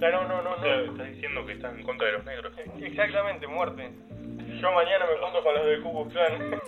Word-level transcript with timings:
No, 0.00 0.26
no, 0.26 0.42
no, 0.42 0.52
O 0.52 0.60
sea, 0.62 0.80
estás 0.80 1.08
diciendo 1.12 1.44
que 1.44 1.52
estás 1.52 1.76
en 1.76 1.82
contra 1.82 2.06
de 2.06 2.12
los 2.14 2.24
negros. 2.24 2.52
Exactamente, 2.80 3.46
muerte. 3.46 3.90
Yo 4.60 4.72
mañana 4.72 5.04
me 5.06 5.18
junto 5.22 5.42
con 5.42 5.54
los 5.54 5.66
del 5.66 5.82
Ku 5.82 5.92
Klux 5.92 6.12
Klan. 6.14 6.60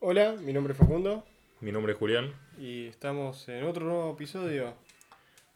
Hola, 0.00 0.36
mi 0.40 0.52
nombre 0.52 0.72
es 0.72 0.78
Facundo 0.78 1.24
Mi 1.60 1.72
nombre 1.72 1.92
es 1.92 1.98
Julián. 1.98 2.32
y 2.58 2.86
estamos 2.86 3.48
en 3.48 3.64
otro 3.64 3.84
nuevo 3.84 4.12
episodio, 4.12 4.74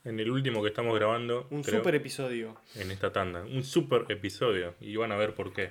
En 0.05 0.19
el 0.19 0.31
último 0.31 0.63
que 0.63 0.69
estamos 0.69 0.95
grabando, 0.99 1.47
un 1.51 1.63
creo, 1.63 1.79
super 1.81 1.95
episodio. 1.95 2.57
en 2.75 2.91
esta 2.91 3.13
tanda. 3.13 3.43
Un 3.43 3.63
super 3.63 4.05
episodio. 4.11 4.75
Y 4.81 4.97
van 4.97 5.13
a 5.13 5.17
ver 5.17 5.35
por 5.35 5.53
qué. 5.53 5.71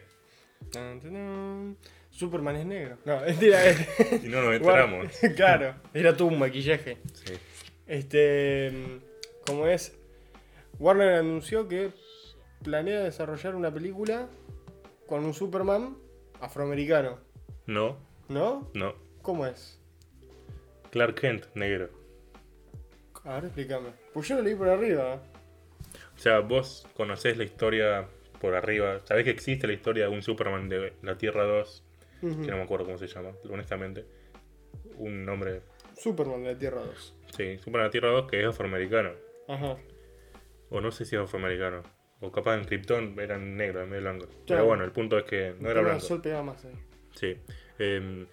Superman 2.11 2.55
es 2.55 2.65
negro. 2.65 2.97
No, 3.05 3.19
mentira, 3.25 3.65
es- 3.67 4.21
Si 4.21 4.27
no 4.29 4.41
nos 4.41 4.53
enteramos. 4.55 5.07
claro, 5.35 5.75
era 5.93 6.11
un 6.23 6.39
maquillaje. 6.39 6.97
Sí. 7.13 7.33
Este, 7.87 8.71
como 9.45 9.67
es, 9.67 9.97
Warner 10.79 11.15
anunció 11.15 11.67
que 11.67 11.91
planea 12.63 13.01
desarrollar 13.01 13.55
una 13.55 13.73
película 13.73 14.29
con 15.07 15.25
un 15.25 15.33
Superman 15.33 15.97
afroamericano, 16.39 17.19
No, 17.65 17.97
¿no? 18.29 18.69
no. 18.73 18.95
¿Cómo 19.21 19.45
es? 19.45 19.77
Clark 20.91 21.15
Kent, 21.19 21.45
negro. 21.53 21.89
A 23.23 23.35
ver, 23.35 23.45
explícame. 23.45 23.89
Pues 24.13 24.27
yo 24.27 24.35
lo 24.35 24.41
leí 24.41 24.55
por 24.55 24.67
arriba. 24.69 25.21
O 26.15 26.19
sea, 26.19 26.39
vos 26.39 26.87
conocés 26.95 27.37
la 27.37 27.43
historia 27.43 28.07
por 28.39 28.55
arriba. 28.55 28.99
Sabés 29.05 29.23
que 29.23 29.29
existe 29.31 29.67
la 29.67 29.73
historia 29.73 30.05
de 30.07 30.11
un 30.11 30.21
Superman 30.21 30.69
de 30.69 30.93
la 31.01 31.17
Tierra 31.17 31.43
2. 31.45 31.83
Ujú. 32.23 32.41
Que 32.41 32.51
no 32.51 32.57
me 32.57 32.63
acuerdo 32.63 32.85
cómo 32.85 32.97
se 32.97 33.07
llama, 33.07 33.31
honestamente. 33.49 34.05
Un 34.97 35.25
nombre. 35.25 35.61
Superman 35.97 36.43
de 36.43 36.53
la 36.53 36.57
Tierra 36.59 36.81
2. 36.81 37.15
Sí, 37.35 37.57
Superman 37.57 37.81
de 37.83 37.87
la 37.87 37.91
Tierra 37.91 38.09
2 38.09 38.29
que 38.29 38.39
es 38.41 38.47
afroamericano. 38.47 39.11
Ajá. 39.47 39.77
O 40.69 40.81
no 40.81 40.91
sé 40.91 41.05
si 41.05 41.15
es 41.15 41.21
afroamericano. 41.21 41.83
O 42.21 42.31
capaz 42.31 42.55
en 42.55 42.65
Krypton 42.65 43.19
eran 43.19 43.57
negros, 43.57 43.83
en 43.83 43.89
vez 43.89 43.97
de 44.03 44.09
blancos. 44.09 44.27
Claro. 44.29 44.43
Pero 44.45 44.65
bueno, 44.65 44.83
el 44.83 44.91
punto 44.91 45.17
es 45.17 45.23
que 45.25 45.55
no 45.59 45.69
era 45.69 45.79
Pero 45.79 45.79
el 45.79 45.85
blanco. 45.85 46.01
sol 46.05 46.21
pega 46.21 46.43
más 46.43 46.63
ahí. 46.65 46.75
Sí. 47.15 47.35
Em, 47.79 48.27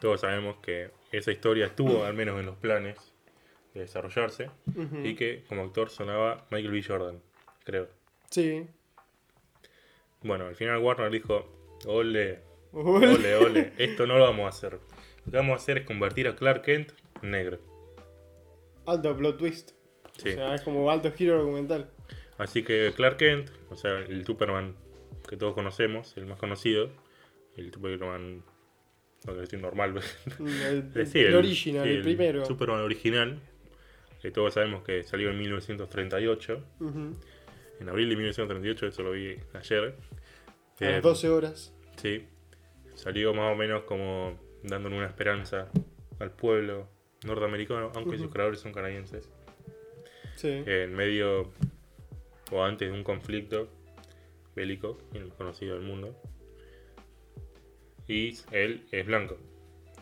todos 0.00 0.20
sabemos 0.20 0.56
que 0.58 0.90
esa 1.10 1.32
historia 1.32 1.66
estuvo 1.66 2.04
al 2.04 2.12
menos 2.14 2.38
en 2.38 2.46
los 2.46 2.56
planes 2.56 2.96
de 3.74 3.80
desarrollarse. 3.80 4.50
Y 5.02 5.14
que 5.14 5.44
como 5.48 5.62
actor 5.62 5.90
sonaba 5.90 6.46
Michael 6.50 6.72
B. 6.72 6.82
Jordan, 6.82 7.20
creo. 7.64 7.88
Sí. 8.30 8.66
Bueno, 10.22 10.46
al 10.46 10.56
final 10.56 10.78
Warner 10.78 11.10
dijo, 11.10 11.46
ole, 11.86 12.40
Ole. 12.72 13.36
ole, 13.36 13.72
esto 13.78 14.06
no 14.06 14.16
lo 14.18 14.24
vamos 14.24 14.46
a 14.46 14.48
hacer. 14.48 14.80
Lo 15.26 15.30
que 15.30 15.36
vamos 15.36 15.52
a 15.52 15.56
hacer 15.56 15.78
es 15.78 15.86
convertir 15.86 16.28
a 16.28 16.34
Clark 16.36 16.62
Kent 16.62 16.92
en 17.22 17.30
negro. 17.30 17.58
Alto 18.86 19.16
plot 19.16 19.38
twist. 19.38 19.72
Sí. 20.16 20.30
O 20.30 20.32
sea, 20.32 20.54
es 20.54 20.62
como 20.62 20.90
alto 20.90 21.10
giro 21.12 21.36
argumental. 21.36 21.90
Así 22.38 22.62
que 22.62 22.92
Clark 22.96 23.16
Kent, 23.18 23.50
o 23.70 23.76
sea, 23.76 23.98
el 23.98 24.24
Superman 24.24 24.74
que 25.28 25.36
todos 25.36 25.54
conocemos, 25.54 26.16
el 26.16 26.26
más 26.26 26.38
conocido, 26.38 26.90
el 27.56 27.72
Superman, 27.72 28.38
no 28.38 28.44
quiero 29.22 29.40
decir 29.40 29.60
normal, 29.60 29.94
El, 30.38 30.90
Eh, 30.94 31.06
sí, 31.10 31.20
el 31.20 31.34
original, 31.36 31.84
sí, 31.84 31.90
el, 31.94 32.02
primero. 32.02 32.44
Superman 32.44 32.80
original, 32.80 33.40
que 34.24 34.30
todos 34.30 34.54
sabemos 34.54 34.82
que 34.84 35.02
salió 35.04 35.28
en 35.28 35.38
1938, 35.38 36.64
Ujú. 36.80 37.14
en 37.78 37.88
abril 37.90 38.08
de 38.08 38.16
1938, 38.16 38.86
eso 38.86 39.02
lo 39.02 39.10
vi 39.10 39.36
ayer. 39.52 39.96
A 40.80 40.84
Eh, 40.86 40.92
las 40.92 41.02
12 41.02 41.28
horas. 41.28 41.74
Sí, 41.96 42.24
salió 42.94 43.34
más 43.34 43.52
o 43.52 43.54
menos 43.54 43.82
como 43.84 44.40
dándole 44.62 44.96
una 44.96 45.08
esperanza 45.08 45.68
al 46.20 46.30
pueblo 46.30 46.88
norteamericano, 47.26 47.92
aunque 47.94 48.16
sus 48.16 48.30
creadores 48.32 48.60
son 48.60 48.72
canadienses, 48.72 49.28
Sí. 50.36 50.62
en 50.64 50.94
medio 50.94 51.52
o 52.50 52.64
antes 52.64 52.90
de 52.90 52.96
un 52.96 53.04
conflicto 53.04 53.68
bélico, 54.56 54.96
el 55.12 55.28
conocido 55.34 55.74
del 55.74 55.84
mundo. 55.84 56.18
Y 58.08 58.38
él 58.52 58.86
es 58.90 59.04
blanco 59.04 59.36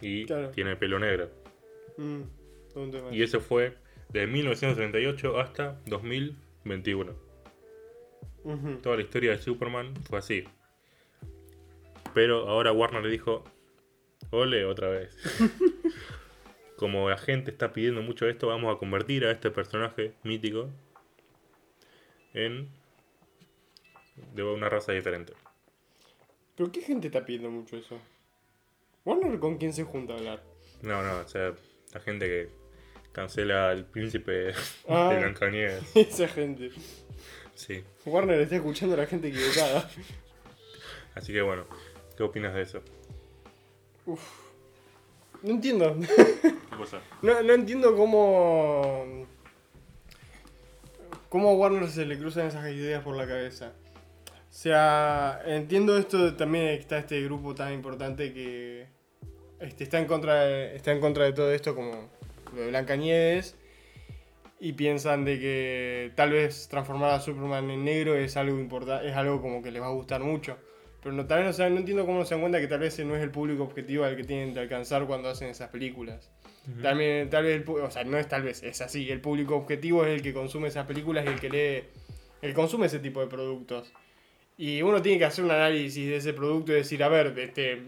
y 0.00 0.26
Claro. 0.26 0.50
tiene 0.50 0.76
pelo 0.76 1.00
negro. 1.00 1.28
Mm. 1.96 2.20
Y 3.10 3.22
eso 3.24 3.40
fue 3.40 3.81
de 4.12 4.26
1938 4.26 5.40
hasta 5.40 5.80
2021. 5.86 7.14
Ujú. 8.44 8.76
Toda 8.82 8.96
la 8.96 9.02
historia 9.02 9.30
de 9.32 9.38
Superman 9.38 9.94
fue 10.04 10.18
así. 10.18 10.44
Pero 12.14 12.48
ahora 12.48 12.72
Warner 12.72 13.02
le 13.02 13.10
dijo, 13.10 13.44
ole 14.30 14.64
otra 14.64 14.88
vez. 14.88 15.16
Como 16.76 17.08
la 17.08 17.16
gente 17.16 17.50
está 17.50 17.72
pidiendo 17.72 18.02
mucho 18.02 18.28
esto, 18.28 18.48
vamos 18.48 18.74
a 18.74 18.78
convertir 18.78 19.24
a 19.24 19.30
este 19.30 19.50
personaje 19.50 20.14
mítico 20.24 20.68
en 22.34 22.68
de 24.34 24.42
una 24.42 24.68
raza 24.68 24.92
diferente. 24.92 25.32
¿Pero 26.56 26.70
qué 26.70 26.80
gente 26.82 27.06
está 27.06 27.24
pidiendo 27.24 27.50
mucho 27.50 27.76
eso? 27.76 27.98
Warner 29.04 29.38
con 29.38 29.58
quién 29.58 29.72
se 29.72 29.84
junta 29.84 30.14
a 30.14 30.16
hablar. 30.16 30.42
No, 30.82 31.02
no, 31.02 31.20
o 31.20 31.28
sea, 31.28 31.54
la 31.94 32.00
gente 32.00 32.26
que 32.26 32.61
cancela 33.12 33.70
al 33.70 33.84
príncipe 33.84 34.52
Ah. 34.88 35.10
de 35.12 35.18
Blancanieves. 35.20 35.82
Esa 35.96 36.28
gente. 36.28 36.70
Sí. 37.54 37.84
Warner 38.06 38.40
está 38.40 38.56
escuchando 38.56 38.94
a 38.94 38.98
la 38.98 39.06
gente 39.06 39.28
equivocada. 39.28 39.88
Así 41.14 41.32
que 41.32 41.42
bueno, 41.42 41.66
¿qué 42.16 42.22
opinas 42.22 42.54
de 42.54 42.62
eso? 42.62 42.80
No 45.42 45.50
entiendo. 45.50 45.96
¿Qué 46.42 46.76
cosa? 46.76 47.00
No, 47.20 47.42
no 47.42 47.52
entiendo 47.52 47.94
cómo. 47.96 49.26
cómo 51.28 51.50
a 51.50 51.54
Warner 51.54 51.88
se 51.88 52.06
le 52.06 52.18
cruzan 52.18 52.46
esas 52.46 52.66
ideas 52.72 53.02
por 53.02 53.16
la 53.16 53.26
cabeza. 53.26 53.72
O 54.28 54.54
sea, 54.54 55.40
entiendo 55.46 55.96
esto 55.96 56.18
de- 56.26 56.32
también 56.32 56.66
está 56.66 56.98
este 56.98 57.20
grupo 57.22 57.54
tan 57.54 57.72
importante 57.72 58.32
que 58.34 58.86
este, 59.60 59.84
está, 59.84 59.98
en 59.98 60.06
contra 60.06 60.44
de, 60.44 60.76
está 60.76 60.92
en 60.92 61.00
contra 61.00 61.24
de 61.24 61.32
todo 61.32 61.50
esto, 61.52 61.74
como 61.74 62.10
de 62.60 62.68
Blancanieves. 62.68 63.56
Y 64.60 64.74
piensan 64.74 65.24
de 65.24 65.40
que 65.40 66.12
tal 66.14 66.30
vez 66.30 66.68
transformar 66.68 67.10
a 67.10 67.20
Superman 67.20 67.68
en 67.70 67.84
negro 67.84 68.14
es 68.14 68.36
algo 68.36 68.60
importante, 68.60 69.08
es 69.08 69.16
algo 69.16 69.42
como 69.42 69.60
que 69.60 69.72
les 69.72 69.82
va 69.82 69.86
a 69.86 69.92
gustar 69.92 70.22
mucho. 70.22 70.56
Pero 71.02 71.16
no, 71.16 71.26
tal 71.26 71.42
vez 71.42 71.58
no, 71.58 71.66
entiendo 71.66 72.06
cómo 72.06 72.24
se 72.24 72.34
dan 72.34 72.42
cuenta 72.42 72.60
que 72.60 72.68
tal 72.68 72.78
vez 72.78 72.94
ese 72.94 73.04
no 73.04 73.16
es 73.16 73.22
el 73.22 73.32
público 73.32 73.64
objetivo 73.64 74.04
al 74.04 74.16
que 74.16 74.22
tienen 74.22 74.54
que 74.54 74.60
alcanzar 74.60 75.04
cuando 75.06 75.28
hacen 75.28 75.48
esas 75.48 75.68
películas. 75.68 76.30
También, 76.80 77.28
tal 77.28 77.42
vez, 77.42 77.60
el 77.60 77.68
o 77.68 77.90
sea, 77.90 78.04
no 78.04 78.18
es 78.18 78.28
tal 78.28 78.42
vez, 78.42 78.62
es 78.62 78.80
así. 78.80 79.10
El 79.10 79.20
público 79.20 79.56
objetivo 79.56 80.04
es 80.04 80.14
el 80.14 80.22
que 80.22 80.32
consume 80.32 80.68
esas 80.68 80.86
películas 80.86 81.24
y 81.24 81.28
el 81.28 81.40
que 81.40 81.50
lee, 81.50 81.88
el 82.40 82.50
que 82.50 82.54
consume 82.54 82.86
ese 82.86 83.00
tipo 83.00 83.20
de 83.20 83.26
productos. 83.26 83.92
Y 84.56 84.80
uno 84.82 85.02
tiene 85.02 85.18
que 85.18 85.24
hacer 85.24 85.44
un 85.44 85.50
análisis 85.50 86.08
de 86.08 86.16
ese 86.16 86.32
producto 86.34 86.70
y 86.70 86.76
decir, 86.76 87.02
a 87.02 87.08
ver, 87.08 87.36
este, 87.36 87.82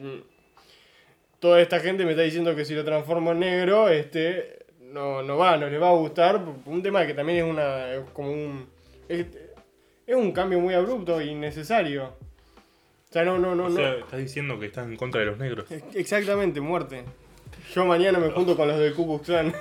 toda 1.45 1.61
esta 1.61 1.79
gente 1.79 2.07
me 2.07 2.13
está 2.13 2.23
diciendo 2.23 2.57
que 2.57 2.65
si 2.65 2.75
lo 2.75 2.87
transformo 2.87 3.33
en 3.33 3.41
negro, 3.41 3.91
este, 3.91 4.65
no, 4.81 5.23
no 5.23 5.37
va, 5.37 5.59
no 5.59 5.69
les 5.69 5.79
va 5.79 5.91
a 5.91 5.93
gustar. 5.93 6.41
Un 6.65 6.83
tema 6.83 7.07
que 7.07 7.13
también 7.13 7.41
es 7.41 7.45
una, 7.45 7.93
es 7.93 8.01
como 8.15 8.31
un, 8.33 8.67
es, 9.11 9.27
es 10.07 10.17
un 10.17 10.33
cambio 10.33 10.59
muy 10.59 10.73
abrupto 10.73 11.21
y 11.21 11.29
innecesario. 11.29 12.05
O 12.07 13.13
sea, 13.13 13.25
no, 13.25 13.39
no, 13.39 13.55
no, 13.55 13.67
O 13.67 13.69
no. 13.69 13.77
sea, 13.77 13.93
estás 13.97 14.21
diciendo 14.21 14.59
que 14.59 14.65
estás 14.65 14.87
en 14.89 14.97
contra 14.97 15.21
de 15.21 15.27
los 15.27 15.37
negros. 15.37 15.67
Exactamente, 15.93 16.63
muerte. 16.63 17.05
Yo 17.75 17.85
mañana 17.85 18.19
me 18.19 18.31
junto 18.31 18.57
con 18.57 18.67
los 18.67 18.79
del 18.79 18.95
Ku 18.95 19.05
Klux 19.05 19.27
Klan. 19.27 19.53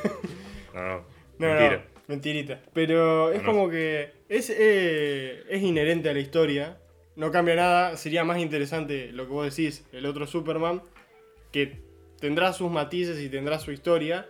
No, 0.73 0.81
no, 0.81 1.05
No, 1.37 1.47
mentira. 1.49 1.77
no, 1.79 1.83
mentirita. 2.07 2.61
Pero 2.71 3.29
es 3.33 3.41
no. 3.41 3.45
como 3.45 3.69
que 3.69 4.09
es, 4.29 4.49
eh, 4.57 5.43
es 5.49 5.61
inherente 5.61 6.09
a 6.09 6.13
la 6.13 6.19
historia. 6.21 6.77
No 7.17 7.29
cambia 7.29 7.55
nada. 7.55 7.97
Sería 7.97 8.23
más 8.23 8.37
interesante 8.39 9.11
lo 9.11 9.25
que 9.25 9.33
vos 9.33 9.53
decís, 9.53 9.83
el 9.91 10.05
otro 10.05 10.25
Superman, 10.27 10.81
que 11.53 11.79
tendrá 12.19 12.51
sus 12.51 12.69
matices 12.69 13.17
y 13.21 13.29
tendrá 13.29 13.59
su 13.59 13.71
historia. 13.71 14.27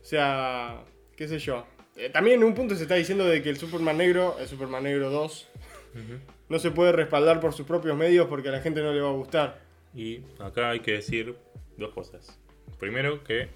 O 0.00 0.04
sea, 0.04 0.84
qué 1.16 1.26
sé 1.26 1.40
yo. 1.40 1.66
Eh, 1.96 2.10
también 2.10 2.36
en 2.40 2.44
un 2.44 2.54
punto 2.54 2.76
se 2.76 2.82
está 2.82 2.94
diciendo 2.94 3.24
de 3.24 3.42
que 3.42 3.48
el 3.48 3.56
Superman 3.56 3.96
negro, 3.98 4.36
el 4.38 4.46
Superman 4.46 4.84
negro 4.84 5.10
2, 5.10 5.48
Ujú. 5.94 6.02
no 6.50 6.58
se 6.60 6.70
puede 6.70 6.92
respaldar 6.92 7.40
por 7.40 7.52
sus 7.54 7.66
propios 7.66 7.96
medios 7.96 8.28
porque 8.28 8.50
a 8.50 8.52
la 8.52 8.60
gente 8.60 8.82
no 8.82 8.92
le 8.92 9.00
va 9.00 9.08
a 9.08 9.12
gustar. 9.14 9.60
Y 9.94 10.20
acá 10.38 10.70
hay 10.70 10.80
que 10.80 10.92
decir 10.92 11.34
dos 11.78 11.92
cosas. 11.94 12.38
Primero 12.78 13.24
que 13.24 13.48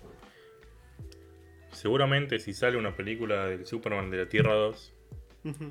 seguramente 1.72 2.38
si 2.38 2.52
sale 2.54 2.76
una 2.78 2.96
película 2.96 3.46
del 3.46 3.66
Superman 3.66 4.10
de 4.10 4.16
la 4.18 4.28
Tierra 4.28 4.54
2 4.54 4.92
Ujú. 5.44 5.70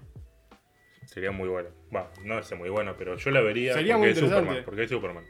sería 1.07 1.31
muy 1.31 1.50
buena. 1.50 1.69
Va, 1.94 2.11
no 2.23 2.38
es 2.39 2.56
muy 2.56 2.69
buena, 2.69 2.95
pero 2.95 3.17
yo 3.17 3.31
la 3.31 3.41
vería 3.41 3.73
Sería 3.73 3.95
porque 3.95 4.00
muy 4.00 4.09
es 4.11 4.17
interesante. 4.17 4.41
Superman. 4.45 4.65
Porque 4.65 4.83
es 4.83 4.89
Superman. 4.89 5.25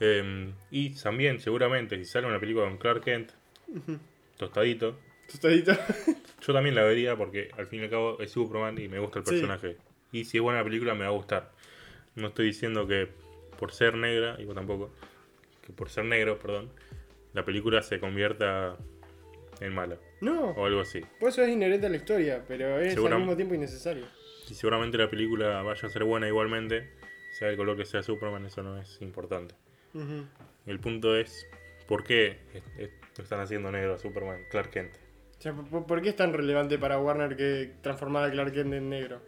Em, 0.00 0.52
y 0.70 0.90
también 0.94 1.40
seguramente 1.40 1.96
si 1.98 2.04
sale 2.06 2.26
una 2.26 2.40
película 2.40 2.64
con 2.66 2.78
Clark 2.78 3.02
Kent, 3.04 3.30
tostadito, 4.36 4.98
Tostadito. 5.30 5.72
Yo 6.44 6.52
también 6.52 6.74
la 6.74 6.82
vería 6.82 7.14
porque 7.16 7.50
al 7.56 7.66
fin 7.66 7.80
y 7.80 7.84
al 7.84 7.90
cabo 7.90 8.18
es 8.20 8.32
Superman 8.32 8.78
y 8.80 8.88
me 8.88 8.98
gusta 8.98 9.20
el 9.20 9.24
Sí. 9.26 9.30
personaje. 9.32 9.76
Y 10.10 10.24
si 10.24 10.38
es 10.38 10.42
buena 10.42 10.58
la 10.60 10.64
película 10.64 10.94
me 10.94 11.02
va 11.02 11.08
a 11.08 11.12
gustar. 11.12 11.52
No 12.16 12.28
estoy 12.28 12.46
diciendo 12.46 12.86
que 12.88 13.08
por 13.58 13.70
ser 13.72 13.94
negra, 13.94 14.36
y 14.40 14.44
vos 14.44 14.54
tampoco, 14.56 14.90
que 15.64 15.72
por 15.72 15.88
ser 15.90 16.04
negro, 16.06 16.38
perdón, 16.40 16.70
la 17.34 17.44
película 17.44 17.80
se 17.82 18.00
convierta 18.00 18.76
en 19.60 19.72
mala. 19.74 19.98
No, 20.20 20.50
O 20.52 20.66
algo 20.66 20.80
así. 20.80 21.00
pues 21.20 21.34
eso 21.34 21.42
es 21.44 21.50
inherente 21.50 21.86
a 21.86 21.90
la 21.90 21.96
historia, 21.98 22.42
pero 22.48 22.80
es 22.80 22.94
Segura- 22.94 23.14
al 23.14 23.20
mismo 23.20 23.36
tiempo 23.36 23.54
innecesario. 23.54 24.06
Y 24.50 24.54
seguramente 24.54 24.98
la 24.98 25.08
película 25.08 25.62
vaya 25.62 25.86
a 25.86 25.90
ser 25.90 26.02
buena 26.02 26.26
igualmente, 26.26 26.90
sea 27.38 27.50
el 27.50 27.56
color 27.56 27.76
que 27.76 27.84
sea 27.84 28.02
Superman, 28.02 28.46
eso 28.46 28.62
no 28.64 28.78
es 28.80 29.00
importante. 29.00 29.54
El 30.66 30.80
punto 30.80 31.16
es, 31.16 31.46
¿por 31.86 32.04
qué 32.04 32.38
lo 33.16 33.24
están 33.24 33.40
haciendo 33.40 33.70
negro 33.72 33.94
a 33.94 33.98
Superman, 33.98 34.40
Clark 34.50 34.70
Kent? 34.70 34.94
O 35.38 35.42
sea, 35.42 35.54
¿por, 35.54 36.02
qué 36.02 36.10
es 36.10 36.16
tan 36.16 36.32
relevante 36.32 36.78
para 36.78 36.98
Warner 36.98 37.36
que 37.36 37.72
transformar 37.80 38.24
a 38.24 38.30
Clark 38.30 38.52
Kent 38.52 38.74
en 38.74 38.90
negro? 38.90 39.20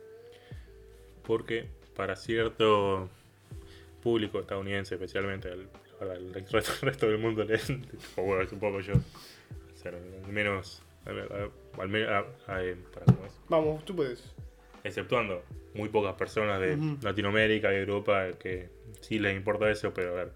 Porque 1.25 1.67
para 1.97 2.17
cierto 2.17 3.09
público 4.03 4.41
estadounidense, 4.41 4.95
especialmente 4.95 5.49
al, 5.49 5.69
al 6.01 6.35
resto, 6.83 7.07
del 7.07 7.19
mundo, 7.19 7.45
le, 7.45 7.59
o 8.17 8.23
bueno, 8.23 8.49
supongo 8.49 8.81
yo, 8.81 8.95
o 8.95 9.77
sea, 9.77 9.93
al 9.93 10.33
menos, 10.33 10.83
al, 11.07 11.89
menos, 11.89 12.25
eh. 12.49 12.77
Vamos, 13.49 13.85
tú 13.85 13.97
puedes. 13.97 14.35
exceptuando 14.85 15.43
muy 15.75 15.89
pocas 15.89 16.15
personas 16.15 16.61
de. 16.61 16.77
Latinoamérica 17.03 17.73
y 17.73 17.77
Europa 17.77 18.31
que 18.39 18.69
sí 19.03 19.19
les 19.19 19.35
importa 19.37 19.71
eso, 19.71 19.93
pero 19.93 20.11
a 20.13 20.25
ver, 20.25 20.33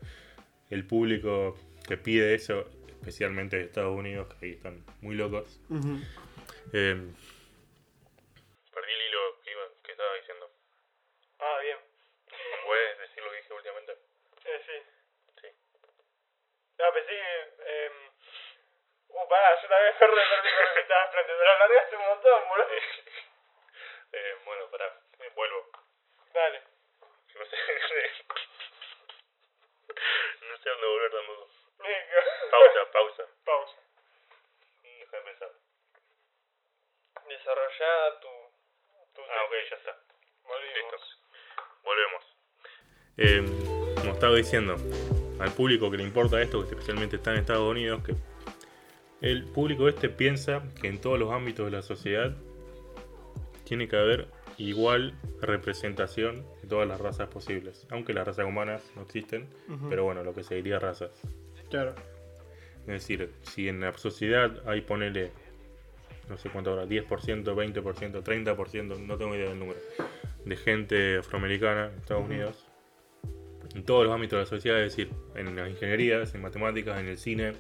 el 0.71 0.87
público 0.87 1.57
que 1.87 1.97
pide 1.97 2.35
eso, 2.35 2.69
especialmente 2.91 3.57
de 3.57 3.65
Estados 3.65 3.95
Unidos, 3.95 4.29
que 4.29 4.47
ahí 4.47 4.53
están 4.53 4.85
muy 5.01 5.15
locos. 5.15 5.61
Eh, 6.73 6.97
Perdí 8.75 8.93
el 8.93 9.03
hilo 9.09 9.41
que, 9.43 9.51
iba, 9.53 9.63
que 9.83 9.93
estaba 9.93 10.15
diciendo. 10.15 10.51
Ah, 11.39 11.59
bien. 11.63 11.79
¿Puedes 12.67 12.99
decir 12.99 13.23
lo 13.23 13.31
que 13.31 13.37
dije 13.37 13.53
últimamente? 13.55 13.93
Eh, 14.45 14.63
sí. 14.67 14.73
Sí. 15.41 15.49
No, 16.79 16.93
pensé 16.93 17.11
que... 17.11 17.55
Eh... 17.67 17.91
Uh, 19.09 19.29
pará, 19.29 19.63
yo 19.63 19.69
también 19.69 19.95
perdí, 19.99 20.15
perdí, 20.15 20.51
perdí, 20.51 20.75
me 20.75 20.81
estabas 20.81 21.11
planteando. 21.11 21.45
La 21.45 21.59
largaste 21.59 21.97
un 21.97 22.07
montón, 22.07 22.49
boludo. 22.49 22.69
Eh, 24.13 24.35
bueno, 24.45 24.71
pará, 24.71 25.01
eh, 25.21 25.31
vuelvo. 25.35 25.71
Dale. 26.35 26.63
No 27.35 27.45
sé, 27.45 27.57
no 30.49 30.57
sé 30.57 30.71
dónde 30.71 30.87
volver 30.87 31.11
tampoco. 31.13 31.51
Pausa, 32.51 32.91
pausa. 32.93 33.23
Pausa. 33.45 33.77
Deja 34.83 35.17
de 35.17 35.23
pensar. 35.23 35.51
Desarrollá 37.29 38.21
tu... 38.21 38.29
tu 39.15 39.23
Ah, 39.23 39.45
ok, 39.45 39.53
ya 39.71 39.77
está. 39.77 39.99
Volvimos. 40.45 40.93
Listo. 40.93 40.99
Volvemos. 41.83 42.25
Eh, 43.19 43.43
como 43.97 44.13
estaba 44.13 44.21
diciendo, 44.37 44.77
al 45.39 45.51
público 45.53 45.91
que 45.91 45.97
le 45.99 46.03
importa 46.03 46.41
esto, 46.41 46.61
que 46.61 46.75
especialmente 46.75 47.17
está 47.17 47.33
en 47.33 47.41
Estados 47.41 47.71
Unidos, 47.71 48.03
que 48.03 48.15
el 49.21 49.45
público 49.45 49.89
este 49.89 50.09
piensa 50.09 50.63
que 50.81 50.89
en 50.89 51.01
todos 51.01 51.19
los 51.19 51.33
ámbitos 51.33 51.67
de 51.67 51.73
la 51.73 51.83
sociedad 51.83 52.37
tiene 53.65 53.89
que 53.89 53.97
haber 53.97 54.29
igual 54.59 55.15
representación 55.41 56.45
de 56.63 56.69
todas 56.69 56.89
las 56.89 57.01
razas 57.01 57.29
posibles. 57.29 57.87
Aunque 57.91 58.15
las 58.15 58.27
razas 58.27 58.47
humanas 58.47 58.83
no 58.95 59.03
existen, 59.03 59.49
pero 59.89 60.05
bueno, 60.05 60.23
lo 60.23 60.35
que 60.35 60.43
se 60.43 60.55
diría 60.55 60.79
razas. 60.79 61.11
Claro. 61.71 61.95
Es 62.83 62.87
decir, 62.87 63.33
si 63.43 63.69
en 63.69 63.81
la 63.81 63.97
sociedad 63.99 64.63
hay, 64.67 64.83
ponele, 64.83 65.33
no 66.29 66.39
sé 66.39 66.49
cuánto 66.49 66.71
ahora, 66.71 66.87
10%, 66.87 67.09
20%, 67.45 68.23
30%, 68.23 68.99
no 69.01 69.19
tengo 69.19 69.35
idea 69.35 69.49
del 69.49 69.59
número, 69.59 69.81
de 70.45 70.57
gente 70.57 71.19
afroamericana 71.19 71.87
en 71.87 71.99
Estados. 71.99 72.25
Unidos, 72.25 72.67
en 73.77 73.85
todos 73.85 74.07
los 74.07 74.15
ámbitos 74.15 74.39
de 74.39 74.43
la 74.45 74.47
sociedad, 74.47 74.83
es 74.83 74.97
decir, 74.97 75.13
en 75.35 75.55
las 75.55 75.69
ingenierías, 75.69 76.35
en 76.35 76.41
matemáticas, 76.41 76.99
en 76.99 77.09
el 77.09 77.19
cine, 77.19 77.53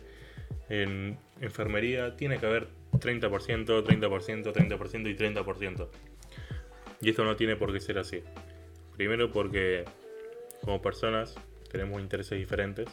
en 0.70 1.18
enfermería, 1.42 2.16
tiene 2.16 2.38
que 2.38 2.46
haber 2.46 2.68
30%, 2.92 3.30
30%, 3.84 4.52
30% 4.52 5.10
y 5.10 5.14
30%. 5.14 5.88
Y 7.02 7.10
esto 7.10 7.22
no 7.22 7.36
tiene 7.36 7.56
por 7.56 7.70
qué 7.70 7.80
ser 7.80 7.98
así. 7.98 8.22
Primero 8.96 9.30
porque 9.30 9.84
como 10.62 10.80
personas 10.80 11.34
tenemos 11.70 12.00
intereses 12.00 12.38
diferentes 12.38 12.88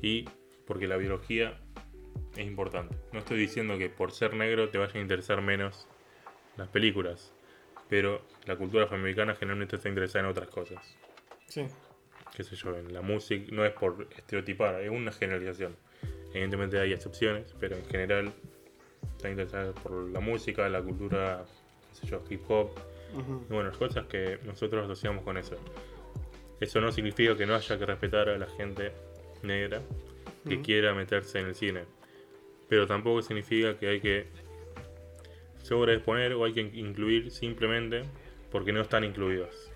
y 0.00 0.24
porque 0.66 0.88
la 0.88 0.96
biología 0.96 1.60
es 2.34 2.46
importante. 2.46 2.96
No 3.12 3.18
estoy 3.18 3.36
diciendo 3.36 3.76
que 3.76 3.90
por 3.90 4.10
ser 4.10 4.32
negro 4.32 4.70
te 4.70 4.78
vayan 4.78 4.96
a 4.96 5.00
interesar 5.02 5.42
menos 5.42 5.86
las 6.56 6.68
películas, 6.68 7.34
pero 7.88 8.22
la 8.46 8.56
cultura 8.56 8.84
afroamericana 8.84 9.34
generalmente 9.34 9.76
está 9.76 9.88
interesada 9.88 10.24
en 10.24 10.30
otras 10.30 10.48
cosas. 10.48 10.96
Sí. 11.48 11.66
Qué 12.34 12.44
sé 12.44 12.56
yo, 12.56 12.76
en 12.76 12.92
la 12.92 13.00
música, 13.02 13.46
no 13.52 13.64
es 13.64 13.72
por 13.72 14.08
estereotipar, 14.16 14.80
es 14.82 14.90
una 14.90 15.12
generalización. 15.12 15.76
Evidentemente 16.30 16.78
hay 16.78 16.92
excepciones, 16.92 17.54
pero 17.58 17.76
en 17.76 17.84
general 17.86 18.32
está 19.16 19.30
interesada 19.30 19.72
por 19.72 20.10
la 20.10 20.20
música, 20.20 20.68
la 20.68 20.82
cultura, 20.82 21.44
qué 21.88 21.94
sé 21.94 22.06
yo, 22.06 22.22
hip 22.28 22.42
hop, 22.48 22.70
Ujú. 23.14 23.46
y 23.48 23.52
bueno, 23.52 23.70
las 23.70 23.78
cosas 23.78 24.06
que 24.06 24.38
nosotros 24.44 24.84
asociamos 24.84 25.24
con 25.24 25.38
eso. 25.38 25.56
Eso 26.60 26.80
no 26.80 26.90
significa 26.92 27.36
que 27.36 27.46
no 27.46 27.54
haya 27.54 27.78
que 27.78 27.86
respetar 27.86 28.28
a 28.28 28.36
la 28.38 28.46
gente 28.48 28.92
negra 29.42 29.80
que 30.46 30.54
Ujú. 30.56 30.64
quiera 30.64 30.94
meterse 30.94 31.38
en 31.38 31.46
el 31.46 31.54
cine. 31.54 31.84
Pero 32.68 32.86
tampoco 32.86 33.22
significa 33.22 33.78
que 33.78 33.88
hay 33.88 34.00
que 34.00 34.26
sobreexponer 35.66 36.32
o 36.34 36.44
hay 36.44 36.52
que 36.52 36.60
incluir 36.60 37.30
simplemente 37.30 38.02
porque 38.50 38.72
no 38.72 38.80
están 38.80 39.04
incluidos. 39.04 39.72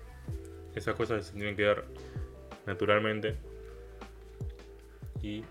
Esas 0.75 0.95
cosas 0.95 1.27
se 1.27 1.33
tienen 1.33 1.55
que 1.55 1.63
dar 1.63 1.83
naturalmente. 2.65 3.35
Y 5.21 5.41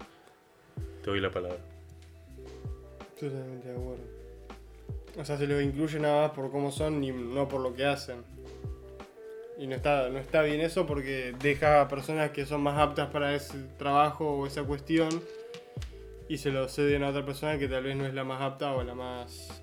te 1.02 1.10
doy 1.10 1.20
la 1.20 1.30
palabra. 1.30 1.58
Totalmente 3.18 3.68
de 3.68 3.74
acuerdo. 3.74 4.02
O 5.18 5.24
sea, 5.24 5.36
se 5.36 5.46
los 5.46 5.62
incluye 5.62 6.00
nada 6.00 6.22
más 6.22 6.30
por 6.30 6.50
cómo 6.50 6.72
son 6.72 7.04
y 7.04 7.12
no 7.12 7.48
por 7.48 7.60
lo 7.60 7.74
que 7.74 7.84
hacen. 7.84 8.24
Y 9.58 9.66
no 9.66 9.76
está, 9.76 10.08
no 10.08 10.18
está 10.18 10.40
bien 10.42 10.62
eso 10.62 10.86
porque 10.86 11.34
deja 11.38 11.82
a 11.82 11.88
personas 11.88 12.30
que 12.30 12.46
son 12.46 12.62
más 12.62 12.78
aptas 12.78 13.10
para 13.10 13.34
ese 13.34 13.58
trabajo 13.76 14.38
o 14.38 14.46
esa 14.46 14.64
cuestión 14.64 15.08
y 16.28 16.38
se 16.38 16.50
lo 16.50 16.66
ceden 16.68 17.02
a 17.02 17.10
otra 17.10 17.26
persona 17.26 17.58
que 17.58 17.68
tal 17.68 17.84
vez 17.84 17.96
no 17.96 18.06
es 18.06 18.14
la 18.14 18.24
más 18.24 18.40
apta 18.40 18.72
o 18.72 18.82
la 18.82 18.94
más. 18.94 19.62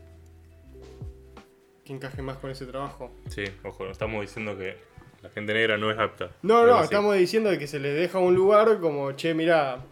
Que 1.88 1.94
encaje 1.94 2.22
más 2.22 2.38
con 2.38 2.52
ese 2.52 2.66
trabajo. 2.66 3.12
Sí, 3.30 3.46
ojo, 3.64 3.86
no 3.86 3.92
estamos 3.92 4.22
diciendo 4.22 4.58
que 4.58 4.76
la 5.22 5.30
gente 5.30 5.54
negra 5.54 5.78
no 5.78 5.90
es 5.90 5.98
apta. 5.98 6.32
No, 6.42 6.68
no, 6.68 6.84
estamos 6.84 7.16
diciendo 7.16 7.50
que 7.58 7.66
se 7.66 7.80
les 7.80 7.96
deja 7.96 8.20
un 8.20 8.36
lugar 8.36 8.80
como, 8.80 9.14
che, 9.14 9.34
mira, 9.34 9.86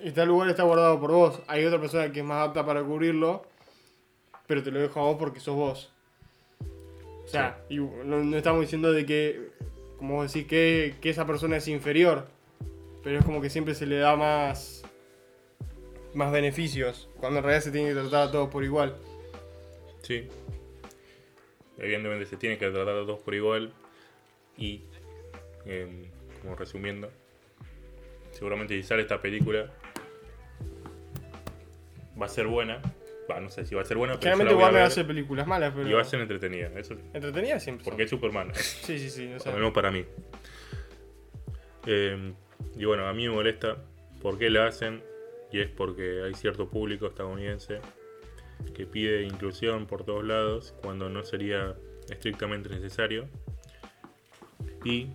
este 0.00 0.24
lugar 0.26 0.48
está 0.48 0.62
guardado 0.62 1.00
por 1.00 1.10
vos. 1.10 1.42
Hay 1.48 1.64
otra 1.64 1.80
persona 1.80 2.12
que 2.12 2.20
es 2.20 2.24
más 2.24 2.48
apta 2.48 2.64
para 2.64 2.82
cubrirlo, 2.82 3.44
pero 4.46 4.62
te 4.62 4.70
lo 4.70 4.80
dejo 4.80 5.00
a 5.00 5.04
vos 5.04 5.16
porque 5.18 5.40
sos 5.40 5.56
vos. 5.56 5.92
O 7.24 7.26
sea, 7.26 7.58
y 7.68 7.78
no, 7.78 8.22
no 8.22 8.36
estamos 8.36 8.60
diciendo 8.60 8.92
de 8.92 9.04
que, 9.04 9.50
como 9.98 10.16
vos 10.16 10.32
decís, 10.32 10.48
que, 10.48 10.94
que 11.00 11.10
esa 11.10 11.26
persona 11.26 11.56
es 11.56 11.66
inferior, 11.66 12.28
pero 13.02 13.18
es 13.18 13.24
como 13.24 13.40
que 13.40 13.50
siempre 13.50 13.74
se 13.74 13.86
le 13.86 13.96
da 13.96 14.14
más, 14.14 14.82
más 16.14 16.30
beneficios, 16.30 17.08
cuando 17.18 17.38
en 17.38 17.44
realidad 17.44 17.64
se 17.64 17.70
tiene 17.72 17.88
que 17.88 17.94
tratar 17.94 18.28
a 18.28 18.30
todos 18.30 18.50
por 18.50 18.62
igual. 18.62 18.96
Sí. 20.02 20.28
Evidentemente 21.78 22.26
se 22.26 22.36
tiene 22.36 22.58
que 22.58 22.70
tratar 22.70 22.96
a 22.96 23.04
todos 23.04 23.20
por 23.20 23.34
igual. 23.34 23.72
Y, 24.56 24.82
em, 25.66 26.04
como 26.42 26.54
resumiendo, 26.56 27.10
seguramente 28.30 28.74
si 28.76 28.82
sale 28.82 29.02
esta 29.02 29.20
película 29.20 29.72
va 32.20 32.26
a 32.26 32.28
ser 32.28 32.46
buena. 32.46 32.80
Va, 33.30 33.40
no 33.40 33.48
sé 33.48 33.64
si 33.64 33.74
va 33.74 33.80
a 33.82 33.84
ser 33.84 33.96
buena, 33.96 34.14
pero 34.14 34.22
Generalmente 34.22 34.54
Warner 34.62 34.82
hace 34.82 35.04
películas 35.04 35.46
malas, 35.46 35.72
pero... 35.74 35.88
y 35.88 35.92
va 35.92 36.02
a 36.02 36.04
ser 36.04 36.20
entretenida. 36.20 36.70
Eso 36.78 36.94
sí, 36.94 37.00
Entretenida 37.14 37.58
siempre. 37.58 37.84
son. 37.84 37.90
porque 37.92 38.02
es 38.04 38.10
Superman. 38.10 38.52
Sí, 38.54 38.98
sí, 38.98 39.08
sí. 39.10 39.32
o 39.32 39.40
sea, 39.40 39.52
Al 39.52 39.58
menos 39.58 39.72
para 39.72 39.90
mí. 39.90 40.04
Eh, 41.86 42.32
y 42.76 42.84
bueno, 42.84 43.06
a 43.08 43.14
mí 43.14 43.26
me 43.26 43.34
molesta 43.34 43.78
por 44.20 44.38
qué 44.38 44.50
la 44.50 44.66
hacen. 44.66 45.02
Y 45.50 45.60
es 45.60 45.70
porque 45.70 46.22
hay 46.24 46.34
cierto 46.34 46.68
público 46.68 47.06
estadounidense 47.06 47.80
que 48.74 48.86
pide 48.86 49.22
inclusión 49.22 49.86
por 49.86 50.04
todos 50.04 50.24
lados 50.24 50.74
cuando 50.82 51.08
no 51.08 51.22
sería 51.24 51.76
estrictamente 52.08 52.68
necesario. 52.68 53.28
Y 54.84 55.08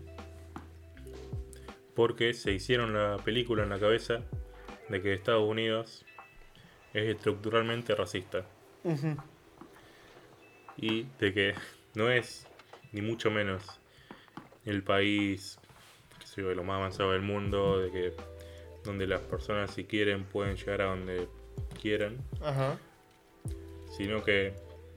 porque 1.96 2.34
se 2.34 2.51
hicieron 2.53 2.93
la 2.93 3.17
película 3.17 3.63
en 3.63 3.69
la 3.69 3.79
cabeza 3.79 4.22
de 4.88 5.01
que 5.01 5.13
Estados 5.13 5.48
Unidos 5.48 6.05
es 6.93 7.08
estructuralmente 7.08 7.93
racista 7.93 8.46
ujú. 8.84 9.15
y 10.77 11.05
de 11.19 11.34
que 11.34 11.53
no 11.93 12.10
es 12.10 12.48
ni 12.93 13.01
mucho 13.01 13.29
menos 13.29 13.79
el 14.65 14.81
país 14.81 15.60
qué 16.19 16.25
sé 16.25 16.41
yo, 16.41 16.50
de 16.50 16.55
lo 16.55 16.63
más 16.63 16.77
avanzado 16.77 17.12
del 17.12 17.22
mundo, 17.22 17.79
de 17.79 17.91
que 17.91 18.13
donde 18.84 19.05
las 19.08 19.22
personas 19.22 19.72
si 19.72 19.84
quieren 19.84 20.24
pueden 20.24 20.55
llegar 20.55 20.81
a 20.81 20.86
donde 20.86 21.27
quieran, 21.79 22.17
Ajá. 22.41 22.77
Sino 23.99 24.23
que 24.23 24.53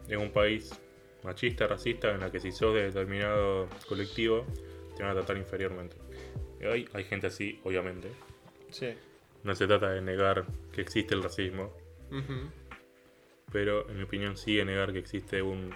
es 0.09 0.16
un 0.16 0.30
país 0.30 0.80
machista, 1.25 1.66
racista, 1.66 2.12
en 2.14 2.21
la 2.21 2.30
que 2.30 2.38
si 2.38 2.52
sos 2.52 2.73
de 2.73 2.82
determinado 2.85 3.68
colectivo, 3.88 4.47
te 4.97 5.02
van 5.02 5.11
a 5.11 5.14
tratar 5.14 5.37
inferiormente. 5.37 5.97
Y 6.61 6.64
hay, 6.66 6.88
hay 6.92 7.02
gente 7.04 7.26
así, 7.26 7.61
obviamente. 7.64 8.12
Sí. 8.71 8.94
No 9.42 9.56
se 9.56 9.66
trata 9.66 9.90
de 9.90 10.00
negar 10.02 10.47
que 10.73 10.80
existe 10.82 11.14
el 11.16 11.23
racismo, 11.25 11.76
Ujú. 12.12 12.49
pero 13.50 13.88
en 13.90 13.97
mi 13.97 14.04
opinión 14.04 14.37
sí 14.37 14.54
de 14.54 14.64
negar 14.64 14.92
que 14.92 15.00
existe 15.00 15.42
un 15.42 15.75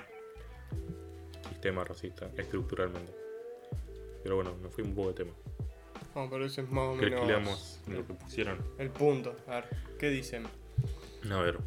sistema 1.49 1.83
racista 1.83 2.31
estructuralmente. 2.37 3.13
Pero 4.23 4.37
bueno, 4.37 4.55
me 4.63 4.69
fui 4.69 4.85
un 4.85 4.95
poco 4.95 5.09
de 5.09 5.15
tema. 5.15 5.33
Bueno, 6.15 6.31
pero 6.31 6.45
eso 6.47 6.61
es 6.61 6.71
más 6.71 6.85
o 6.85 6.97
¿Crees 6.97 7.15
que 7.15 7.21
menos 7.21 7.27
leamos 7.29 7.81
lo 7.89 8.07
que 8.07 8.15
pusieron? 8.15 8.59
el 8.79 8.91
punto. 8.91 9.37
A 9.49 9.57
ver, 9.57 9.65
¿qué 9.99 10.11
dicen? 10.11 10.47
A 11.31 11.41
ver. 11.43 11.59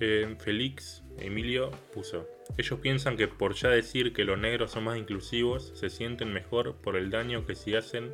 Eh, 0.00 0.34
Félix 0.38 1.02
Emilio 1.18 1.70
puso. 1.92 2.28
Ellos 2.58 2.78
piensan 2.80 3.16
que 3.16 3.28
por 3.28 3.54
ya 3.54 3.68
decir 3.70 4.12
que 4.12 4.24
los 4.24 4.38
negros 4.38 4.72
son 4.72 4.84
más 4.84 4.98
inclusivos, 4.98 5.72
se 5.74 5.88
sienten 5.88 6.32
mejor 6.32 6.74
por 6.76 6.96
el 6.96 7.10
daño 7.10 7.46
que 7.46 7.54
si 7.54 7.74
hacen, 7.74 8.12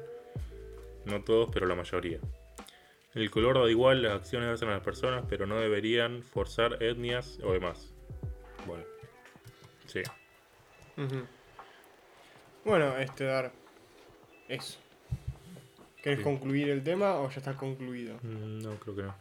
no 1.07 1.23
todos, 1.25 1.51
pero 1.53 1.67
la 1.67 1.75
mayoría. 1.75 2.19
El 3.15 3.31
color 3.31 3.59
da 3.61 3.69
igual, 3.69 4.03
las 4.03 4.13
acciones 4.13 4.51
hacen 4.51 4.69
a 4.69 4.73
las 4.75 4.83
personas, 4.85 5.25
pero 5.29 5.47
no 5.47 5.59
deberían 5.59 6.23
forzar 6.23 6.81
etnias 6.83 7.39
o 7.43 7.53
demás. 7.53 7.93
Bueno. 8.67 8.85
Sí. 9.87 10.03
Bueno, 12.65 12.97
este, 12.99 13.25
dar. 13.25 13.53
Eso. 14.49 14.79
¿Querés 16.03 16.19
Sí. 16.19 16.25
concluir 16.25 16.69
el 16.69 16.83
tema 16.83 17.15
o 17.17 17.29
ya 17.31 17.39
está 17.39 17.57
concluido? 17.57 18.17
Mm, 18.23 18.63
No, 18.63 18.71
creo 18.77 18.97
que 18.97 19.03
no. 19.03 19.15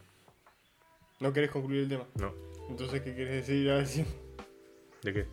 ¿No 1.20 1.32
querés 1.32 1.50
concluir 1.50 1.82
el 1.82 1.88
tema? 1.88 2.06
No. 2.16 2.32
Entonces, 2.68 3.00
¿qué 3.02 3.14
querés 3.14 3.46
decir? 3.46 3.70
A 3.70 3.76
ver 3.76 3.86
si- 3.86 4.04
¿De 5.02 5.12
qué? 5.12 5.26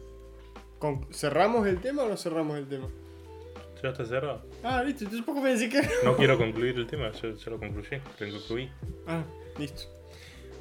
Con- 0.79 1.11
¿Cerramos 1.13 1.67
el 1.67 1.79
tema 1.79 2.03
o 2.03 2.09
no 2.09 2.17
cerramos 2.17 2.57
el 2.57 2.67
tema? 2.67 2.87
¿Ya 3.81 3.89
está 3.89 4.05
cerrado? 4.05 4.43
Ah, 4.63 4.83
listo, 4.83 5.03
entonces 5.03 5.25
poco 5.25 5.41
me 5.41 5.55
decís 5.55 5.69
que. 5.73 5.87
No 6.03 6.15
quiero 6.17 6.37
concluir 6.37 6.75
el 6.77 6.87
tema, 6.87 7.11
ya, 7.11 7.33
ya 7.33 7.49
lo 7.51 7.59
concluí. 7.59 7.85
Lo 8.19 8.31
concluí. 8.39 8.69
Ah, 9.05 9.23
listo. 9.59 9.83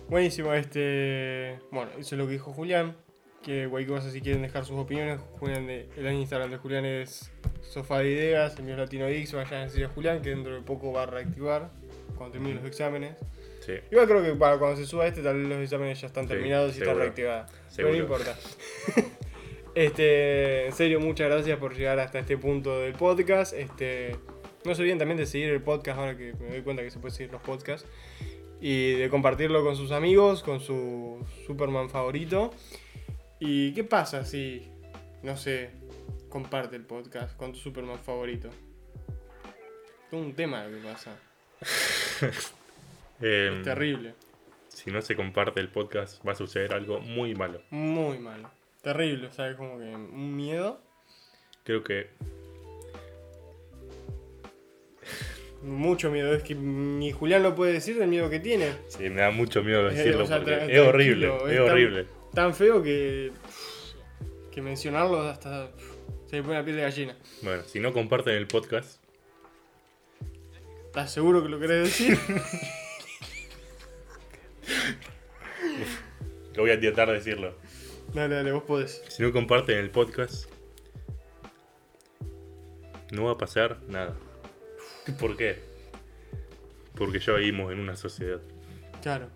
Buenísimo, 0.08 0.52
este. 0.52 1.58
Bueno, 1.70 1.90
eso 1.98 2.14
es 2.14 2.18
lo 2.18 2.26
que 2.26 2.32
dijo 2.34 2.52
Julián. 2.52 2.94
Que 3.42 3.68
cualquier 3.68 3.98
cosa, 3.98 4.10
si 4.10 4.20
quieren 4.20 4.42
dejar 4.42 4.64
sus 4.64 4.76
opiniones, 4.76 5.20
Julián 5.38 5.66
de- 5.66 5.88
el 5.96 6.12
Instagram 6.12 6.50
de 6.50 6.56
Julián 6.58 6.84
es 6.84 7.30
Sofá 7.62 8.00
de 8.00 8.10
Ideas, 8.10 8.56
el 8.58 8.64
mío 8.64 8.74
es 8.74 8.80
Latino 8.80 9.06
X, 9.06 9.32
vayan 9.34 9.54
a 9.54 9.64
decir 9.64 9.84
a 9.84 9.88
Julián 9.88 10.20
que 10.20 10.30
dentro 10.30 10.52
de 10.54 10.60
poco 10.62 10.92
va 10.92 11.04
a 11.04 11.06
reactivar 11.06 11.70
cuando 12.16 12.32
termine 12.32 12.56
los 12.56 12.64
exámenes. 12.64 13.16
Sí. 13.66 13.72
Igual 13.90 14.06
creo 14.06 14.22
que 14.22 14.32
para 14.38 14.58
cuando 14.58 14.76
se 14.76 14.86
suba 14.86 15.08
este, 15.08 15.22
tal 15.22 15.38
vez 15.40 15.48
los 15.48 15.58
exámenes 15.58 16.00
ya 16.00 16.06
están 16.06 16.24
Sí, 16.24 16.28
terminados 16.28 16.70
y 16.76 16.78
seguro. 16.78 16.98
reactivada. 17.00 17.46
Pero 17.46 17.68
Seguro. 17.68 17.92
no 17.92 17.98
importa. 17.98 18.36
este, 19.74 20.66
en 20.66 20.72
serio, 20.72 21.00
muchas 21.00 21.28
gracias 21.28 21.58
por 21.58 21.74
llegar 21.74 21.98
hasta 21.98 22.20
este 22.20 22.38
punto 22.38 22.78
del 22.80 22.92
podcast. 22.92 23.52
Este, 23.54 24.16
no 24.64 24.74
se 24.74 24.82
olviden 24.82 24.98
también 24.98 25.18
de 25.18 25.26
seguir 25.26 25.50
el 25.50 25.60
podcast 25.62 25.98
ahora 25.98 26.16
que 26.16 26.32
me 26.40 26.48
doy 26.50 26.62
cuenta 26.62 26.82
que 26.84 26.90
se 26.92 26.98
puede 27.00 27.12
seguir 27.14 27.32
los 27.32 27.42
podcasts. 27.42 27.88
Y 28.60 28.92
de 28.92 29.10
compartirlo 29.10 29.62
con 29.64 29.76
sus 29.76 29.90
amigos, 29.90 30.42
con 30.42 30.60
su 30.60 31.26
Superman 31.46 31.90
favorito. 31.90 32.52
¿Y 33.40 33.74
qué 33.74 33.84
pasa 33.84 34.24
si, 34.24 34.70
no 35.22 35.36
sé, 35.36 35.70
comparte 36.30 36.76
el 36.76 36.82
podcast 36.84 37.36
con 37.36 37.52
tu 37.52 37.58
Superman 37.58 37.98
favorito? 37.98 38.48
Es 40.06 40.12
un 40.12 40.32
tema 40.34 40.64
lo 40.66 40.78
que 40.78 40.84
pasa. 40.88 41.16
Eh, 43.20 43.52
Es 43.58 43.62
terrible. 43.64 44.14
si 44.68 44.90
no 44.90 45.00
se 45.02 45.16
comparte 45.16 45.60
el 45.60 45.68
podcast, 45.68 46.24
va 46.26 46.32
a 46.32 46.34
suceder 46.34 46.74
algo 46.74 47.00
muy 47.00 47.34
malo. 47.34 47.62
Muy 47.70 48.18
malo. 48.18 48.50
Terrible, 48.82 49.30
¿sabes? 49.32 49.56
Como 49.56 49.78
que 49.78 49.84
un 49.84 50.36
miedo. 50.36 50.80
Creo 51.64 51.82
que 51.82 52.08
Mucho 55.62 56.10
miedo. 56.10 56.32
Es 56.34 56.42
que 56.42 56.54
ni 56.54 57.10
Julián 57.12 57.42
lo 57.42 57.54
puede 57.54 57.72
decir 57.72 57.98
del 57.98 58.08
miedo 58.08 58.30
que 58.30 58.38
tiene. 58.38 58.72
sí, 58.88 59.08
me 59.10 59.22
da 59.22 59.30
mucho 59.30 59.62
miedo 59.64 59.88
Eh, 59.88 59.94
decirlo 59.94 60.24
o 60.24 60.26
sea, 60.26 60.36
porque 60.38 60.66
es 60.70 60.80
horrible, 60.80 61.26
es 61.28 61.42
es 61.52 61.56
tan- 61.58 61.68
horrible. 61.70 62.06
Tan 62.34 62.54
feo 62.54 62.82
que. 62.82 63.32
que 64.52 64.62
mencionarlo 64.62 65.22
hasta. 65.22 65.70
se 66.26 66.36
me 66.36 66.42
pone 66.42 66.54
la 66.58 66.64
piel 66.64 66.76
de 66.76 66.82
gallina. 66.82 67.16
Bueno, 67.42 67.62
si 67.64 67.80
no 67.80 67.92
comparten 67.92 68.34
el 68.34 68.46
podcast, 68.46 69.02
¿Estás 70.86 71.12
seguro 71.12 71.42
que 71.42 71.48
lo 71.48 71.58
querés 71.58 71.84
decir? 71.84 72.16
lo 76.56 76.62
voy 76.62 76.70
a 76.70 76.74
intentar 76.74 77.10
decirlo. 77.10 77.54
dale, 78.14 78.34
dale, 78.34 78.52
vos 78.52 78.62
podés. 78.64 79.02
Si 79.08 79.22
no 79.22 79.32
comparten 79.32 79.78
el 79.78 79.90
podcast, 79.90 80.50
no 83.12 83.24
va 83.24 83.32
a 83.32 83.38
pasar 83.38 83.78
nada. 83.88 84.14
¿Por 85.18 85.36
qué? 85.36 85.58
Porque 86.96 87.18
ya 87.20 87.34
vivimos 87.34 87.72
en 87.72 87.80
una 87.80 87.96
sociedad. 87.96 88.40
Claro. 89.02 89.28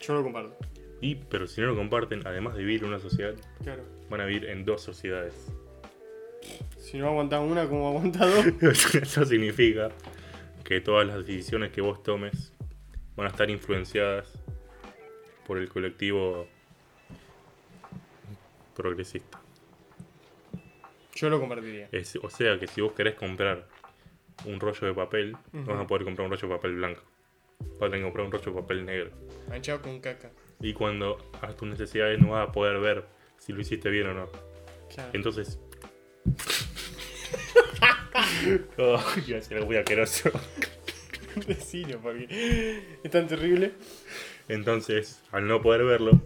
Yo 0.00 0.14
lo 0.14 0.22
comparto. 0.22 0.56
Y, 1.00 1.16
pero 1.16 1.46
si 1.46 1.60
no 1.60 1.68
lo 1.68 1.76
comparten, 1.76 2.22
además 2.26 2.54
de 2.54 2.60
vivir 2.60 2.82
en 2.82 2.88
una 2.88 3.00
sociedad, 3.00 3.34
Claro. 3.62 3.82
van 4.08 4.20
a 4.20 4.26
vivir 4.26 4.44
en 4.48 4.64
dos 4.64 4.82
sociedades. 4.82 5.34
Si 6.78 6.98
no 6.98 7.08
aguantás 7.08 7.40
una, 7.40 7.68
como 7.68 7.88
aguantás 7.88 8.30
dos. 8.60 8.94
Eso 8.94 9.24
significa 9.24 9.90
que 10.62 10.80
todas 10.80 11.06
las 11.06 11.26
decisiones 11.26 11.72
que 11.72 11.80
vos 11.80 12.02
tomes 12.02 12.52
van 13.16 13.26
a 13.26 13.30
estar 13.30 13.50
influenciadas 13.50 14.28
por 15.46 15.58
el 15.58 15.68
colectivo 15.68 16.46
progresista. 18.74 19.40
Yo 21.14 21.30
lo 21.30 21.40
compartiría. 21.40 21.88
Es- 21.92 22.16
o 22.16 22.28
sea 22.28 22.58
que 22.58 22.66
si 22.66 22.80
vos 22.80 22.92
querés 22.92 23.14
comprar 23.14 23.66
un 24.44 24.60
rollo 24.60 24.86
de 24.86 24.92
papel, 24.94 25.36
no 25.52 25.64
vas 25.74 25.84
a 25.84 25.86
poder 25.86 26.04
comprar 26.04 26.26
un 26.26 26.32
rollo 26.32 26.48
de 26.48 26.54
papel 26.54 26.74
blanco. 26.76 27.02
Vas 27.58 27.88
a 27.88 27.90
tener 27.90 28.00
que 28.00 28.02
comprar 28.04 28.26
un 28.26 28.32
rollo 28.32 28.44
de 28.52 28.60
papel 28.60 28.84
negro. 28.84 29.10
Manchado 29.48 29.80
con 29.80 29.98
caca. 30.00 30.30
Y 30.60 30.74
cuando 30.74 31.30
hagas 31.40 31.56
tus 31.56 31.68
necesidades 31.68 32.18
no 32.20 32.32
vas 32.32 32.48
a 32.48 32.52
poder 32.52 32.78
ver 32.80 33.04
si 33.38 33.52
lo 33.52 33.60
hiciste 33.60 33.88
bien 33.88 34.08
o 34.08 34.14
no. 34.14 34.28
Claro. 34.94 35.10
Entonces... 35.14 35.58
oh, 38.78 39.00
iba 39.26 39.36
a 39.36 39.40
decir 39.40 39.54
algo 39.54 39.66
muy 39.66 39.76
asqueroso. 39.76 40.30
Porque 41.34 42.96
es 43.02 43.10
tan 43.10 43.26
terrible. 43.26 43.72
Entonces, 44.48 45.22
al 45.32 45.46
no 45.46 45.60
poder 45.60 45.84
verlo, 45.84 46.20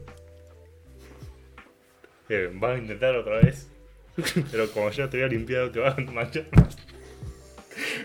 eh, 2.29 2.51
vas 2.55 2.77
a 2.77 2.79
intentar 2.79 3.17
otra 3.17 3.39
vez. 3.39 3.69
Pero 4.51 4.71
como 4.71 4.91
ya 4.91 5.09
te 5.09 5.17
había 5.17 5.29
limpiado, 5.29 5.71
te 5.71 5.81
vas 5.81 5.97
a 5.97 6.01
manchar 6.01 6.47
más. 6.53 6.77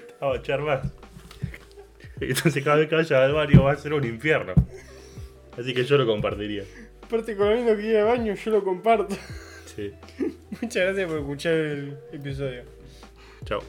Te 0.07 0.13
vas 0.13 0.21
a 0.21 0.27
manchar 0.27 0.61
más. 0.61 0.91
Entonces, 2.19 2.63
cada 2.63 2.77
vez 2.77 2.87
que 2.87 2.95
vayas 2.95 3.11
al 3.11 3.33
baño 3.33 3.63
va 3.63 3.73
a 3.73 3.75
ser 3.75 3.93
un 3.93 4.05
infierno. 4.05 4.53
Así 5.57 5.73
que 5.73 5.83
yo 5.83 5.97
lo 5.97 6.05
compartiría. 6.05 6.63
Aparte, 7.01 7.35
con 7.35 7.49
lo 7.49 7.55
lindo 7.55 7.75
que 7.75 7.89
iba 7.89 7.99
al 7.99 8.17
baño, 8.17 8.33
yo 8.33 8.51
lo 8.51 8.63
comparto. 8.63 9.15
Sí. 9.75 9.91
Muchas 10.61 10.83
gracias 10.83 11.09
por 11.09 11.19
escuchar 11.19 11.53
el 11.53 11.97
episodio. 12.11 12.63
Chao. 13.45 13.61